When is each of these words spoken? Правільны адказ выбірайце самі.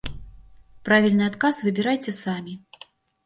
Правільны 0.87 1.23
адказ 1.31 1.55
выбірайце 1.67 2.11
самі. 2.23 2.53